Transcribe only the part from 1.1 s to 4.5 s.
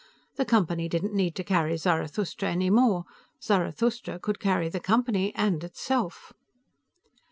need to carry Zarathustra any more; Zarathustra could